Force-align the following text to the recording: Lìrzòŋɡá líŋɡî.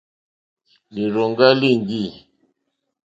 Lìrzòŋɡá 0.93 1.47
líŋɡî. 1.61 2.03